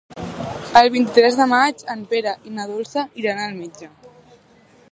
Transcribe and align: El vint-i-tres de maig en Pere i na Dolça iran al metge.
El 0.79 0.87
vint-i-tres 0.93 1.35
de 1.41 1.45
maig 1.51 1.83
en 1.95 2.01
Pere 2.13 2.33
i 2.51 2.55
na 2.55 2.65
Dolça 2.71 3.05
iran 3.25 3.43
al 3.45 3.53
metge. 3.59 3.91